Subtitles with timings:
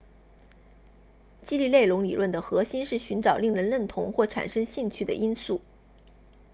[1.45, 5.61] 激励内容理论的核心是寻找令人认同或产生兴趣的因素